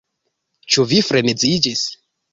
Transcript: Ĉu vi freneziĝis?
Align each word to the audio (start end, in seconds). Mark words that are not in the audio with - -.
Ĉu 0.75 0.87
vi 0.93 1.03
freneziĝis? 1.11 1.85